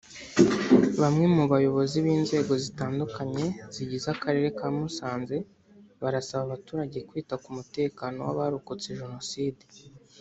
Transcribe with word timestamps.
Bamwe 1.01 1.25
mu 1.35 1.43
bayobozi 1.51 1.97
b’inzego 2.05 2.53
zitandukanye 2.63 3.45
zigize 3.75 4.07
Akarere 4.15 4.47
ka 4.57 4.67
Musanze 4.77 5.37
barasaba 6.01 6.43
abaturage 6.47 6.97
kwita 7.09 7.35
ku 7.43 7.49
mutekano 7.57 8.19
w’abarokotse 8.27 8.89
Jenoside 9.01 9.61